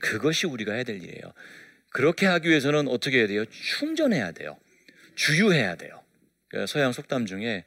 그것이 0.00 0.46
우리가 0.46 0.72
해야 0.72 0.82
될 0.82 1.02
일이에요. 1.02 1.32
그렇게 1.90 2.26
하기 2.26 2.48
위해서는 2.48 2.88
어떻게 2.88 3.18
해야 3.18 3.26
돼요? 3.26 3.44
충전해야 3.46 4.32
돼요. 4.32 4.58
주유해야 5.14 5.76
돼요. 5.76 6.02
서양 6.68 6.92
속담 6.92 7.26
중에 7.26 7.64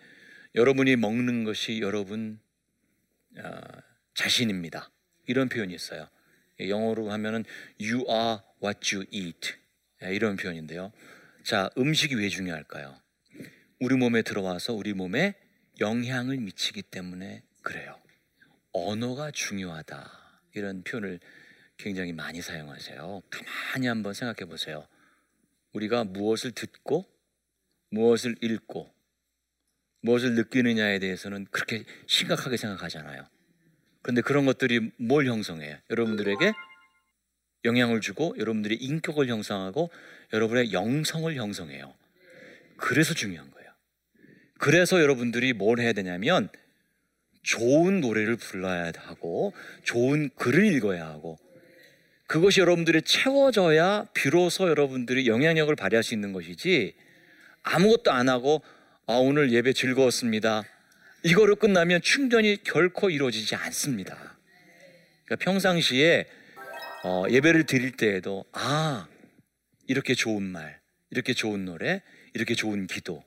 여러분이 0.56 0.96
먹는 0.96 1.44
것이 1.44 1.80
여러분 1.80 2.40
어, 3.38 3.62
자신입니다. 4.16 4.92
이런 5.28 5.48
표현이 5.48 5.74
있어요. 5.74 6.08
영어로 6.60 7.12
하면은 7.12 7.46
you 7.80 8.06
are 8.10 8.40
what 8.64 8.96
you 8.96 9.06
eat 9.12 9.54
예, 10.04 10.14
이런 10.14 10.36
표현인데요. 10.36 10.92
자, 11.44 11.70
음식이 11.78 12.16
왜 12.16 12.30
중요할까요? 12.30 13.00
우리 13.80 13.96
몸에 13.96 14.22
들어와서 14.22 14.74
우리 14.74 14.94
몸에 14.94 15.36
영향을 15.80 16.38
미치기 16.38 16.82
때문에 16.84 17.44
그래요. 17.62 18.00
언어가 18.72 19.32
중요하다. 19.32 20.12
이런 20.56 20.84
표현을 20.84 21.20
굉장히 21.78 22.12
많이 22.12 22.42
사용하세요. 22.42 23.22
가만히 23.30 23.88
한번 23.88 24.14
생각해 24.14 24.50
보세요. 24.50 24.86
우리가 25.74 26.04
무엇을 26.04 26.52
듣고 26.52 27.06
무엇을 27.92 28.36
읽고 28.42 28.94
무엇을 30.02 30.34
느끼느냐에 30.34 31.00
대해서는 31.00 31.48
그렇게 31.52 31.84
심각하게 32.08 32.58
생각하잖아요. 32.58 33.28
그런데 34.02 34.22
그런 34.22 34.46
것들이 34.46 34.92
뭘 34.98 35.26
형성해요? 35.26 35.78
여러분들에게 35.90 36.54
영향을 37.66 38.00
주고 38.02 38.34
여러분들의 38.38 38.78
인격을 38.78 39.28
형성하고 39.28 39.92
여러분의 40.32 40.72
영성을 40.72 41.34
형성해요. 41.36 41.94
그래서 42.78 43.14
중요한 43.14 43.52
거예요. 43.52 43.70
그래서 44.58 45.02
여러분들이 45.02 45.54
뭘 45.54 45.80
해야 45.80 45.92
되냐면 45.94 46.50
좋은 47.44 48.02
노래를 48.02 48.38
불러야 48.38 48.92
하고 48.98 49.54
좋은 49.84 50.30
글을 50.36 50.66
읽어야 50.74 51.08
하고 51.08 51.38
그것이 52.28 52.62
여러분들이 52.62 53.02
채워져야 53.02 54.08
비로소 54.14 54.70
여러분들이 54.70 55.28
영향력을 55.28 55.74
발휘할 55.76 56.04
수 56.04 56.14
있는 56.14 56.32
것이지 56.32 56.96
아무것도 57.64 58.12
안 58.12 58.30
하고 58.30 58.62
아 59.10 59.14
오늘 59.14 59.52
예배 59.52 59.74
즐거웠습니다. 59.74 60.66
이거로 61.24 61.56
끝나면 61.56 62.00
충전이 62.00 62.62
결코 62.64 63.10
이루어지지 63.10 63.56
않습니다. 63.56 64.38
그러니까 65.26 65.44
평상시에 65.44 66.28
어, 67.04 67.24
예배를 67.28 67.66
드릴 67.66 67.98
때에도 67.98 68.46
아 68.52 69.08
이렇게 69.88 70.14
좋은 70.14 70.44
말, 70.44 70.80
이렇게 71.10 71.34
좋은 71.34 71.66
노래, 71.66 72.04
이렇게 72.36 72.54
좋은 72.54 72.86
기도 72.86 73.24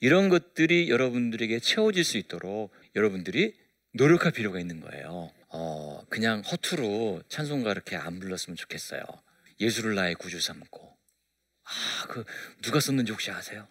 이런 0.00 0.28
것들이 0.28 0.90
여러분들에게 0.90 1.60
채워질 1.60 2.02
수 2.02 2.18
있도록 2.18 2.72
여러분들이 2.96 3.54
노력할 3.92 4.32
필요가 4.32 4.58
있는 4.58 4.80
거예요. 4.80 5.30
어, 5.50 6.04
그냥 6.10 6.40
허투루 6.40 7.22
찬송가 7.28 7.70
이렇게 7.70 7.94
안 7.94 8.18
불렀으면 8.18 8.56
좋겠어요. 8.56 9.04
예수를 9.60 9.94
나의 9.94 10.16
구주 10.16 10.40
삼고. 10.40 10.96
아, 11.62 12.06
그 12.08 12.24
누가 12.60 12.80
썼는지 12.80 13.12
혹시 13.12 13.30
아세요? 13.30 13.68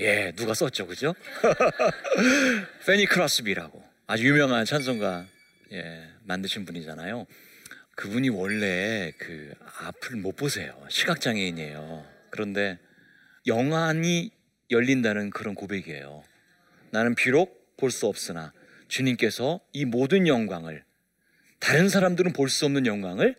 예, 0.00 0.32
누가 0.32 0.54
썼죠, 0.54 0.86
그죠? 0.86 1.14
페니 2.86 3.06
크라스비라고 3.06 3.84
아주 4.06 4.26
유명한 4.26 4.64
찬송가 4.64 5.26
예, 5.72 6.08
만드신 6.24 6.64
분이잖아요. 6.64 7.26
그분이 7.96 8.30
원래 8.30 9.12
그 9.18 9.52
앞을 9.80 10.16
못 10.16 10.36
보세요. 10.36 10.74
시각 10.88 11.20
장애인이에요. 11.20 12.06
그런데 12.30 12.78
영안이 13.46 14.30
열린다는 14.70 15.30
그런 15.30 15.54
고백이에요. 15.54 16.24
나는 16.90 17.14
비록 17.14 17.60
볼 17.76 17.90
수 17.90 18.06
없으나 18.06 18.52
주님께서 18.88 19.60
이 19.72 19.84
모든 19.86 20.26
영광을 20.26 20.84
다른 21.58 21.88
사람들은 21.88 22.32
볼 22.32 22.48
수 22.48 22.64
없는 22.66 22.86
영광을 22.86 23.36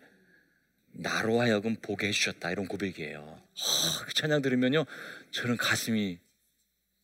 나로 0.94 1.40
하여금 1.40 1.76
보게 1.76 2.08
해주셨다 2.08 2.50
이런 2.50 2.66
고백이에요. 2.68 3.20
하, 3.20 4.04
그 4.04 4.14
찬양 4.14 4.42
들으면요 4.42 4.84
저는 5.32 5.56
가슴이 5.56 6.18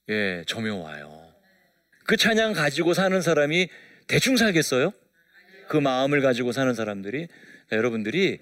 예 0.08 0.42
점여 0.46 0.76
와요. 0.76 1.34
그 2.04 2.16
찬양 2.16 2.54
가지고 2.54 2.94
사는 2.94 3.20
사람이 3.20 3.68
대충 4.06 4.36
살겠어요? 4.36 4.92
그 5.68 5.76
마음을 5.76 6.22
가지고 6.22 6.52
사는 6.52 6.72
사람들이 6.72 7.26
그러니까 7.28 7.76
여러분들이 7.76 8.38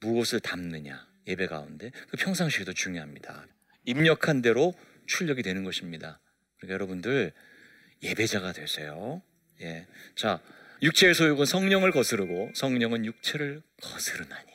무엇을 0.00 0.40
담느냐 0.40 1.06
예배 1.26 1.46
가운데 1.46 1.90
그 2.10 2.16
평상시에도 2.18 2.74
중요합니다. 2.74 3.46
입력한 3.86 4.42
대로 4.42 4.74
출력이 5.06 5.42
되는 5.42 5.64
것입니다. 5.64 6.20
그러니까 6.58 6.74
여러분들 6.74 7.32
예배자가 8.02 8.52
되세요. 8.52 9.22
예. 9.62 9.86
자, 10.14 10.40
육체의 10.82 11.14
소욕은 11.14 11.46
성령을 11.46 11.90
거스르고 11.92 12.52
성령은 12.54 13.06
육체를 13.06 13.62
거스르나니 13.80 14.52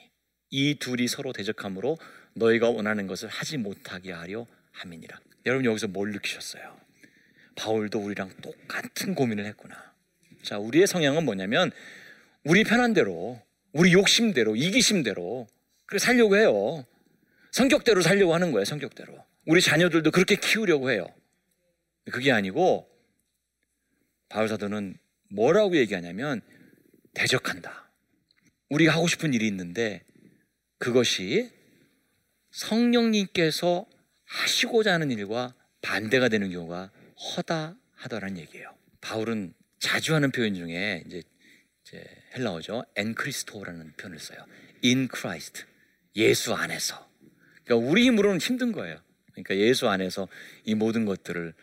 이 0.51 0.75
둘이 0.75 1.07
서로 1.07 1.33
대적함으로 1.33 1.97
너희가 2.35 2.69
원하는 2.69 3.07
것을 3.07 3.29
하지 3.29 3.57
못하게 3.57 4.11
하려 4.11 4.45
함이니라. 4.71 5.19
여러분 5.45 5.65
여기서 5.65 5.87
뭘 5.87 6.11
느끼셨어요? 6.11 6.77
바울도 7.55 7.99
우리랑 7.99 8.29
똑같은 8.41 9.15
고민을 9.15 9.45
했구나. 9.45 9.93
자, 10.43 10.57
우리의 10.57 10.87
성향은 10.87 11.25
뭐냐면 11.25 11.71
우리 12.43 12.63
편한 12.63 12.93
대로, 12.93 13.41
우리 13.73 13.93
욕심대로, 13.93 14.55
이기심대로 14.55 15.47
그렇게 15.85 16.03
살려고 16.03 16.37
해요. 16.37 16.85
성격대로 17.51 18.01
살려고 18.01 18.33
하는 18.33 18.51
거예요, 18.51 18.65
성격대로. 18.65 19.25
우리 19.45 19.61
자녀들도 19.61 20.11
그렇게 20.11 20.35
키우려고 20.35 20.91
해요. 20.91 21.07
그게 22.11 22.31
아니고 22.31 22.89
바울 24.29 24.47
사도는 24.47 24.97
뭐라고 25.31 25.75
얘기하냐면 25.77 26.41
대적한다. 27.13 27.91
우리가 28.69 28.93
하고 28.93 29.07
싶은 29.07 29.33
일이 29.33 29.47
있는데 29.47 30.03
그것이 30.77 31.51
성령님께서 32.51 33.85
하시고자 34.29 34.93
하는 34.93 35.11
일과 35.11 35.53
반대가 35.81 36.29
되는 36.29 36.51
경우가 36.51 36.91
허다하다라는 37.35 38.37
얘기예요. 38.37 38.73
바울은 39.01 39.53
자주 39.79 40.13
하는 40.13 40.31
표현 40.31 40.53
중에 40.53 41.03
이제, 41.07 41.23
이제 41.83 42.03
헬라어죠. 42.35 42.85
엔크리스토라는 42.95 43.93
표현을 43.97 44.19
써요. 44.19 44.45
in 44.83 45.07
Christ. 45.11 45.65
예수 46.15 46.53
안에서. 46.53 47.09
그러니까 47.63 47.89
우리 47.89 48.05
힘으로는 48.05 48.39
힘든 48.39 48.71
거예요. 48.71 49.01
그러니까 49.31 49.55
예수 49.57 49.89
안에서 49.89 50.27
이 50.63 50.75
모든 50.75 51.05
것들을 51.05 51.53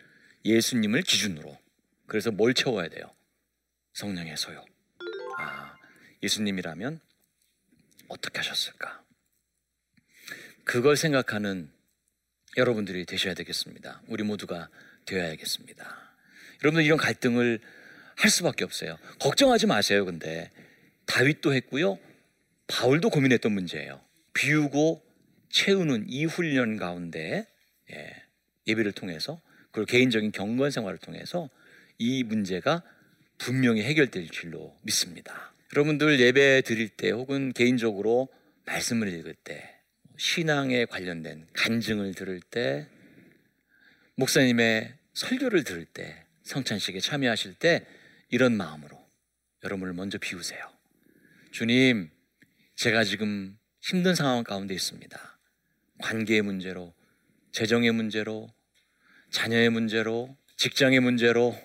예수님을 0.45 1.03
기준으로 1.03 1.57
그래서 2.05 2.31
뭘 2.31 2.53
채워야 2.53 2.89
돼요? 2.89 3.13
성령의 3.93 4.37
소요. 4.37 4.65
아, 5.37 5.75
예수님이라면 6.23 6.99
어떻게 8.07 8.39
하셨을까? 8.39 9.03
그걸 10.63 10.97
생각하는 10.97 11.69
여러분들이 12.57 13.05
되셔야 13.05 13.35
되겠습니다. 13.35 14.01
우리 14.07 14.23
모두가 14.23 14.69
되어야겠습니다. 15.05 15.85
여러분들 16.63 16.83
이런 16.83 16.97
갈등을 16.97 17.59
할 18.15 18.31
수밖에 18.31 18.63
없어요. 18.63 18.97
걱정하지 19.19 19.67
마세요. 19.67 20.03
근데 20.05 20.49
다윗도 21.05 21.53
했고요. 21.53 21.99
바울도 22.65 23.11
고민했던 23.11 23.51
문제예요. 23.51 24.01
비우고 24.33 25.03
채우는 25.49 26.05
이 26.09 26.25
훈련 26.25 26.77
가운데 26.77 27.47
예, 27.91 28.23
예배를 28.67 28.91
통해서 28.91 29.39
그리고 29.71 29.85
개인적인 29.85 30.31
경건 30.31 30.71
생활을 30.71 30.97
통해서 30.97 31.49
이 31.99 32.23
문제가 32.23 32.83
분명히 33.37 33.83
해결될 33.83 34.29
줄로 34.29 34.75
믿습니다. 34.81 35.53
여러분들 35.75 36.19
예배 36.19 36.63
드릴 36.65 36.89
때 36.89 37.11
혹은 37.11 37.53
개인적으로 37.53 38.29
말씀을 38.65 39.13
읽을 39.13 39.35
때 39.35 39.76
신앙에 40.17 40.85
관련된 40.85 41.47
간증을 41.53 42.15
들을 42.15 42.41
때 42.41 42.87
목사님의 44.15 44.97
설교를 45.13 45.63
들을 45.63 45.85
때 45.85 46.25
성찬식에 46.43 46.99
참여하실 46.99 47.55
때 47.55 47.85
이런 48.29 48.57
마음으로 48.57 48.97
여러분을 49.63 49.93
먼저 49.93 50.17
비우세요. 50.17 50.67
주님, 51.51 52.09
제가 52.75 53.03
지금 53.03 53.57
힘든 53.81 54.15
상황 54.15 54.43
가운데 54.43 54.73
있습니다. 54.73 55.39
관계의 55.99 56.41
문제로, 56.41 56.93
재정의 57.51 57.91
문제로, 57.91 58.51
자녀의 59.31 59.69
문제로, 59.69 60.35
직장의 60.57 60.99
문제로 60.99 61.55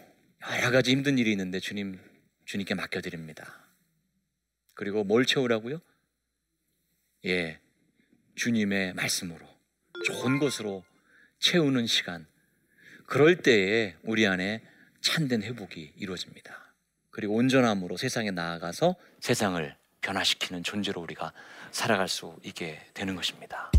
여러 0.61 0.71
가지 0.71 0.91
힘든 0.91 1.19
일이 1.19 1.31
있는데 1.31 1.59
주님, 1.61 1.99
주님께 2.45 2.75
맡겨드립니다. 2.75 3.67
그리고 4.75 5.05
뭘 5.05 5.25
채우라고요? 5.25 5.81
예, 7.27 7.62
주님의 8.35 8.95
말씀으로 8.95 9.47
좋은 10.07 10.38
것으로 10.38 10.85
채우는 11.38 11.87
시간. 11.87 12.27
그럴 13.07 13.42
때에 13.42 13.97
우리 14.03 14.27
안에 14.27 14.62
참된 15.01 15.42
회복이 15.42 15.95
이루어집니다. 15.97 16.75
그리고 17.11 17.35
온전함으로 17.35 17.97
세상에 17.97 18.31
나아가서 18.31 18.97
세상을 19.21 19.77
변화시키는 20.01 20.62
존재로 20.62 21.01
우리가 21.03 21.33
살아갈 21.71 22.09
수 22.09 22.38
있게 22.42 22.81
되는 22.95 23.14
것입니다. 23.14 23.71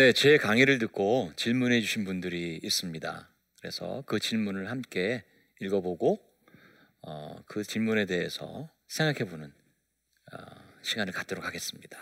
네, 0.00 0.14
제 0.14 0.38
강의를 0.38 0.78
듣고 0.78 1.30
질문해 1.36 1.82
주신 1.82 2.06
분들이 2.06 2.58
있습니다. 2.62 3.28
그래서 3.58 4.02
그 4.06 4.18
질문을 4.18 4.70
함께 4.70 5.24
읽어보고 5.60 6.18
어, 7.02 7.36
그 7.44 7.62
질문에 7.62 8.06
대해서 8.06 8.70
생각해보는 8.88 9.52
어, 10.32 10.38
시간을 10.80 11.12
갖도록 11.12 11.44
하겠습니다. 11.44 11.98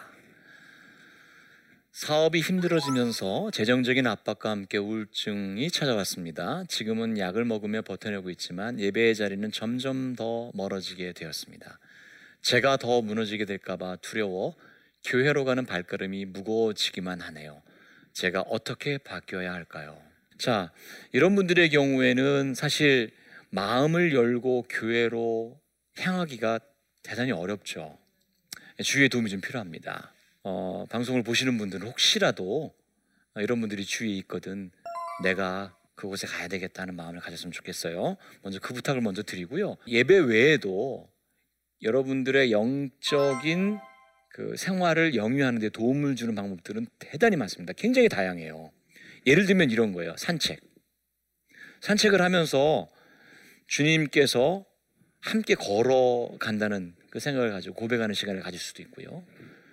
사업이 1.90 2.40
힘들어지면서 2.40 3.50
재정적인 3.50 4.06
압박과 4.06 4.48
함께 4.48 4.78
우울증이 4.78 5.68
찾아왔습니다. 5.68 6.66
지금은 6.68 7.18
약을 7.18 7.44
먹으며 7.46 7.82
버텨내고 7.82 8.30
있지만 8.30 8.78
예배의 8.78 9.16
자리는 9.16 9.50
점점 9.50 10.14
더 10.14 10.52
멀어지게 10.54 11.14
되었습니다. 11.14 11.80
제가 12.42 12.76
더 12.76 13.02
무너지게 13.02 13.44
될까봐 13.44 13.96
두려워 14.02 14.54
교회로 15.04 15.44
가는 15.44 15.66
발걸음이 15.66 16.26
무거워지기만 16.26 17.22
하네요. 17.22 17.60
제가 18.18 18.40
어떻게 18.48 18.98
바뀌어야 18.98 19.52
할까요? 19.52 19.96
자, 20.38 20.72
이런 21.12 21.36
분들의 21.36 21.70
경우에는 21.70 22.54
사실 22.56 23.12
마음을 23.50 24.12
열고 24.12 24.66
교회로 24.68 25.56
향하기가 25.98 26.58
대단히 27.04 27.30
어렵죠. 27.30 27.96
주위의 28.82 29.08
도움이 29.08 29.30
좀 29.30 29.40
필요합니다. 29.40 30.12
어, 30.42 30.84
방송을 30.90 31.22
보시는 31.22 31.58
분들은 31.58 31.86
혹시라도 31.86 32.74
이런 33.36 33.60
분들이 33.60 33.84
주위에 33.84 34.14
있거든 34.16 34.72
내가 35.22 35.76
그곳에 35.94 36.26
가야 36.26 36.48
되겠다는 36.48 36.96
마음을 36.96 37.20
가졌으면 37.20 37.52
좋겠어요. 37.52 38.16
먼저 38.42 38.58
그 38.58 38.74
부탁을 38.74 39.00
먼저 39.00 39.22
드리고요. 39.22 39.76
예배 39.86 40.18
외에도 40.18 41.08
여러분들의 41.82 42.50
영적인 42.50 43.78
그 44.38 44.56
생활을 44.56 45.16
영위하는 45.16 45.58
데 45.58 45.68
도움을 45.68 46.14
주는 46.14 46.32
방법들은 46.36 46.86
대단히 47.00 47.34
많습니다. 47.34 47.72
굉장히 47.72 48.08
다양해요. 48.08 48.70
예를 49.26 49.46
들면 49.46 49.72
이런 49.72 49.92
거예요. 49.92 50.14
산책. 50.16 50.60
산책을 51.80 52.22
하면서 52.22 52.88
주님께서 53.66 54.64
함께 55.18 55.56
걸어간다는 55.56 56.94
그 57.10 57.18
생각을 57.18 57.50
가지고 57.50 57.74
고백하는 57.74 58.14
시간을 58.14 58.40
가질 58.42 58.60
수도 58.60 58.80
있고요. 58.82 59.26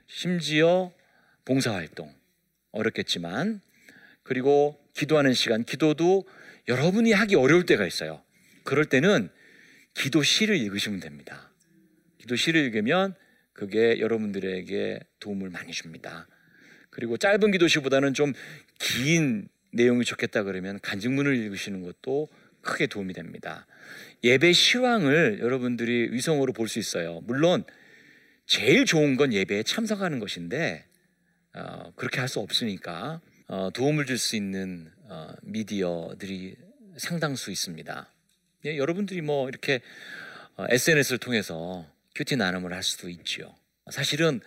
심지어 0.08 0.92
봉사활동. 1.46 2.12
어렵겠지만, 2.72 3.62
그리고 4.24 4.84
기도하는 4.96 5.36
시간, 5.36 5.64
기도도 5.64 6.28
여러분이 6.68 7.12
하기 7.12 7.36
어려울 7.36 7.68
때가 7.68 7.86
있어요. 7.86 8.24
그럴 8.64 8.86
때는 8.86 9.30
기도 9.94 10.24
시를 10.24 10.58
읽으시면 10.58 11.02
됩니다. 11.02 11.52
기도 12.18 12.36
시를 12.36 12.62
읽으면 12.62 13.14
그게 13.56 14.00
여러분들에게 14.00 15.00
도움을 15.20 15.50
많이 15.50 15.72
줍니다. 15.72 16.28
그리고 16.92 17.18
짧은 17.18 17.50
기도시보다는 17.52 18.14
좀 18.14 18.34
긴 18.80 19.48
내용이 19.72 20.06
좋겠다 20.06 20.44
그러면 20.44 20.80
간증문을 20.82 21.36
읽으시는 21.36 21.82
것도 21.82 22.30
크게 22.62 22.88
도움이 22.88 23.14
됩니다. 23.14 23.68
예배 24.24 24.54
시황을 24.54 25.40
여러분들이 25.40 26.10
위성으로 26.12 26.54
볼 26.54 26.68
수 26.68 26.80
있어요. 26.80 27.22
물론 27.24 27.64
제일 28.46 28.86
좋은 28.86 29.16
건 29.18 29.34
예배에 29.34 29.64
참석하는 29.64 30.20
것인데 30.20 30.86
어, 31.54 31.92
그렇게 31.96 32.20
할 32.20 32.28
수 32.28 32.40
없으니까 32.40 33.22
어, 33.48 33.70
도움을 33.74 34.06
줄 34.06 34.18
수 34.18 34.36
있는 34.36 34.92
어, 35.04 35.34
미디어들이 35.44 36.56
상당수 36.98 37.52
있습니다. 37.52 38.14
예, 38.66 38.78
여러분들이 38.78 39.22
뭐 39.22 39.48
이렇게 39.50 39.82
SNS를 40.58 41.16
어, 41.18 41.20
통해서 41.20 41.86
큐티 42.16 42.38
나눔을 42.38 42.74
할 42.74 42.82
수도 42.82 43.10
있지요. 43.10 43.54
사실은 43.92 44.40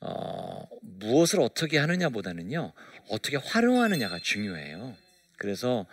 어, 0.00 0.68
무엇을 0.82 1.40
어떻게 1.40 1.78
하느냐보다는요 1.78 2.72
어떻게 3.08 3.36
활용하느냐가 3.36 4.18
중요해요. 4.18 4.96
그래서 5.36 5.86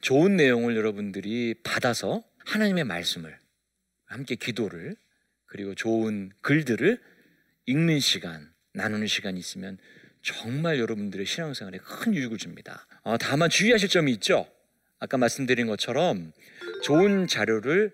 좋은 0.00 0.36
내용을 0.36 0.76
여러분들이 0.76 1.54
받아서 1.62 2.22
하나님의 2.46 2.84
말씀을 2.84 3.38
함께 4.06 4.34
기도를 4.34 4.96
그리고 5.46 5.74
좋은 5.74 6.30
글들을 6.40 7.00
읽는 7.66 8.00
시간 8.00 8.52
나누는 8.72 9.06
시간이 9.06 9.38
있으면 9.38 9.78
정말 10.22 10.78
여러분들의 10.78 11.24
신앙생활에 11.26 11.78
큰 11.78 12.14
유익을 12.14 12.38
줍니다. 12.38 12.86
어, 13.02 13.16
다만 13.18 13.50
주의하실 13.50 13.88
점이 13.88 14.12
있죠. 14.14 14.50
아까 14.98 15.18
말씀드린 15.18 15.66
것처럼 15.66 16.32
좋은 16.82 17.26
자료를 17.26 17.92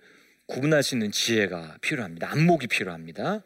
구분할 0.50 0.82
수 0.82 0.96
있는 0.96 1.12
지혜가 1.12 1.78
필요합니다. 1.80 2.30
안목이 2.32 2.66
필요합니다. 2.66 3.42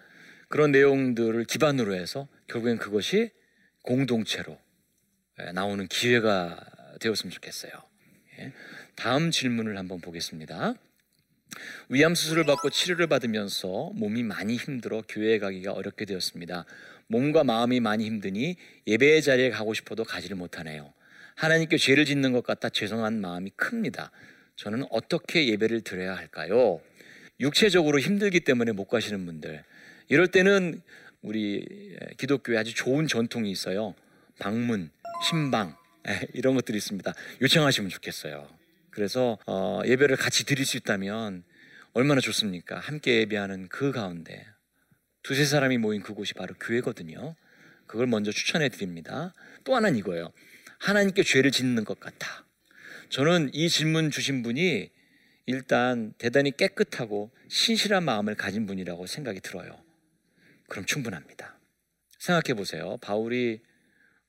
그런 0.49 0.73
내용들을 0.73 1.45
기반으로 1.45 1.95
해서 1.95 2.29
결국엔 2.49 2.79
그것이 2.79 3.31
공동체로 3.83 4.59
예, 5.41 5.53
나오는 5.53 5.87
기회가 5.87 6.59
되었으면 7.01 7.31
좋겠어요. 7.31 7.73
예. 8.39 8.53
다음 8.97 9.31
질문을 9.31 9.77
한번 9.77 10.01
보겠습니다. 10.01 10.75
위암 11.91 12.15
수술을 12.15 12.45
받고 12.45 12.71
치료를 12.71 13.07
받으면서 13.07 13.91
몸이 13.95 14.23
많이 14.23 14.57
힘들어 14.57 15.03
교회에 15.07 15.39
가기가 15.39 15.73
어렵게 15.73 16.07
되었습니다. 16.07 16.65
몸과 17.09 17.45
마음이 17.45 17.81
많이 17.81 18.07
힘드니 18.07 18.57
예배의 18.87 19.23
자리에 19.23 19.51
가고 19.51 19.75
싶어도 19.75 20.05
가지를 20.05 20.37
못하네요. 20.37 20.95
하나님께 21.37 21.77
죄를 21.77 22.07
짓는 22.07 22.33
것 22.33 22.45
같아 22.45 22.71
죄송한 22.71 23.21
마음이 23.21 23.51
큽니다. 23.57 24.11
저는 24.57 24.87
어떻게 24.91 25.49
예배를 25.49 25.83
드려야 25.83 26.17
할까요? 26.17 26.81
육체적으로 27.41 27.99
힘들기 27.99 28.41
때문에 28.41 28.73
못 28.73 28.87
가시는 28.87 29.27
분들 29.27 29.65
이럴 30.09 30.29
때는 30.29 30.83
우리 31.23 31.97
기독교에 32.19 32.59
아주 32.59 32.75
좋은 32.75 33.07
전통이 33.07 33.51
있어요. 33.51 33.95
방문, 34.39 34.91
신방 35.29 35.77
이런 36.35 36.55
것들이 36.55 36.77
있습니다. 36.77 37.13
요청하시면 37.41 37.91
좋겠어요. 37.91 38.47
그래서 38.91 39.39
어, 39.47 39.81
예배를 39.85 40.17
같이 40.17 40.45
드릴 40.45 40.67
수 40.67 40.77
있다면 40.77 41.45
얼마나 41.95 42.21
좋습니까? 42.21 42.79
함께 42.79 43.21
예배하는 43.21 43.69
그 43.69 43.91
가운데 43.91 44.47
두세 45.23 45.45
사람이 45.45 45.79
모인 45.79 46.03
그곳이 46.03 46.35
바로 46.35 46.55
교회거든요. 46.55 47.35
그걸 47.87 48.07
먼저 48.07 48.31
추천해 48.31 48.69
드립니다. 48.69 49.33
또 49.65 49.75
하나는 49.75 49.99
이거예요. 49.99 50.33
하나님께 50.79 51.23
죄를 51.23 51.51
짓는 51.51 51.85
것 51.85 51.99
같아. 51.99 52.45
저는 53.09 53.51
이 53.55 53.69
질문 53.69 54.11
주신 54.11 54.43
분이 54.43 54.91
일단 55.47 56.15
대단히 56.19 56.57
깨끗하고 56.57 57.31
신실한 57.49 58.05
마음을 58.05 58.35
가진 58.35 58.67
분이라고 58.67 59.07
생각이 59.07 59.41
들어요. 59.41 59.83
그럼 60.69 60.87
충분합니다. 60.87 61.59
생각해 62.19 62.55
보세요. 62.55 62.97
바울이 62.99 63.63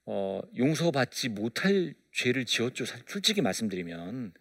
어, 0.05 0.41
용서받지 0.57 1.29
못할 1.29 1.95
죄를 2.11 2.45
지었죠. 2.45 2.85
솔직히 3.07 3.41
말씀드리면 3.41 4.33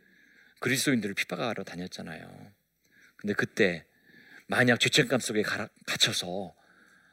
그리스도인들을 0.61 1.15
핍박하러 1.15 1.65
다녔잖아요. 1.65 2.53
근데 3.17 3.35
그때 3.35 3.87
만약 4.47 4.81
죄책감 4.81 5.21
속에 5.21 5.43
갇혀서 5.43 6.55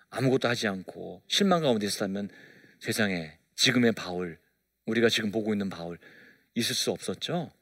아무것도 0.10 0.48
하지 0.48 0.68
않고 0.68 1.24
실망 1.28 1.62
가운데 1.62 1.86
있었다면 1.86 2.30
세상에 2.80 3.38
지금의 3.56 3.94
바울 3.94 4.40
우리가 4.86 5.08
지금 5.08 5.32
보고 5.32 5.54
있는 5.54 5.70
바울 5.70 5.98
있을 6.56 6.76
수 6.76 6.92
없었죠. 6.92 7.54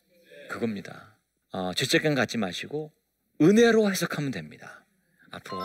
그겁니다. 0.50 1.19
어, 1.52 1.74
죄책감 1.74 2.16
갖지 2.16 2.38
마시고 2.38 2.92
은혜로 3.42 3.90
해석하면 3.90 4.32
됩니다. 4.32 4.86
앞으로 5.32 5.62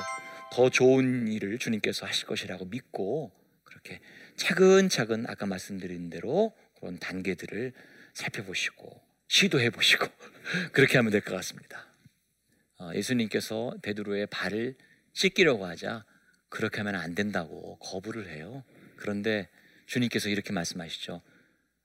더 0.53 0.71
좋은 0.71 1.29
일을 1.29 1.59
주님께서 1.59 2.07
하실 2.07 2.27
것이라고 2.27 2.67
믿고 2.67 3.33
그렇게 3.65 4.01
차근차근 4.37 5.27
아까 5.29 5.47
말씀드린 5.47 6.11
대로 6.11 6.55
그런 6.79 6.99
단계들을 6.99 7.73
살펴보시고 8.15 9.03
시도해 9.29 9.71
보시고 9.71 10.07
그렇게 10.73 10.97
하면 10.99 11.11
될 11.11 11.21
것 11.23 11.35
같습니다. 11.35 11.87
어, 12.79 12.91
예수님께서 12.95 13.75
베드로의 13.83 14.27
발을 14.29 14.77
씻기려고 15.13 15.67
하자 15.67 16.05
그렇게 16.49 16.79
하면 16.79 16.95
안 16.97 17.15
된다고 17.15 17.79
거부를 17.79 18.29
해요. 18.29 18.65
그런데 18.97 19.49
주님께서 19.87 20.29
이렇게 20.29 20.53
말씀하시죠. 20.53 21.21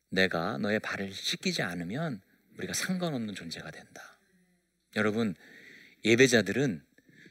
내가 0.09 0.57
너의 0.57 0.79
발을 0.79 1.11
씻기지 1.11 1.61
않으면 1.63 2.21
우리가 2.59 2.73
상관없는 2.73 3.35
존재가 3.35 3.71
된다. 3.71 4.19
여러분, 4.95 5.35
예배자들은 6.03 6.83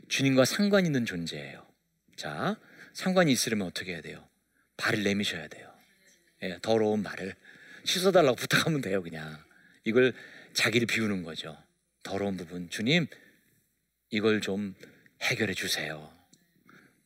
주님과 0.09 0.45
상관 0.45 0.87
있는 0.87 1.05
존재예요. 1.05 1.67
자, 2.17 2.59
상관이 2.95 3.31
있으려면 3.31 3.67
어떻게 3.67 3.93
해야 3.93 4.01
돼요? 4.01 4.27
발을 4.77 5.03
내미셔야 5.03 5.49
돼요. 5.49 5.73
예, 6.43 6.59
더러운 6.63 7.03
발을 7.03 7.35
씻어달라고 7.85 8.37
부탁하면 8.37 8.81
돼요, 8.81 9.03
그냥. 9.03 9.37
이걸 9.85 10.15
자기를 10.55 10.87
비우는 10.87 11.23
거죠. 11.23 11.57
더러운 12.03 12.37
부분. 12.37 12.71
주님, 12.71 13.07
이걸 14.11 14.41
좀 14.41 14.75
해결해 15.23 15.53
주세요. 15.53 16.11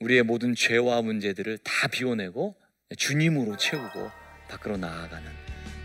우리의 0.01 0.23
모든 0.23 0.55
죄와 0.55 1.03
문제들을 1.03 1.59
다 1.59 1.89
비워내고 1.89 2.57
주님으로 2.97 3.57
채우고 3.57 4.11
밖으로 4.49 4.77
나아가는 4.77 5.31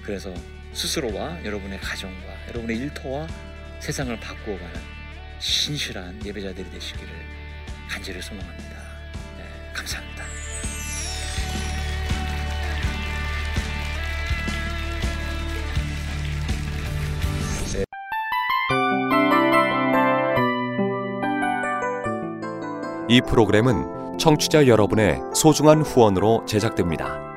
그래서 0.04 0.34
스스로와 0.78 1.44
여러분의 1.44 1.80
가정과 1.80 2.50
여러분의 2.50 2.78
일터와 2.78 3.26
세상을 3.80 4.16
바꾸어가는 4.20 4.80
신실한 5.40 6.24
예배자들이 6.24 6.70
되시기를 6.70 7.10
간절히 7.90 8.22
소망합니다. 8.22 8.76
네, 9.38 9.74
감사합니다. 9.74 10.24
이 23.10 23.22
프로그램은 23.22 24.18
청취자 24.20 24.68
여러분의 24.68 25.22
소중한 25.34 25.82
후원으로 25.82 26.46
제작됩니다. 26.46 27.37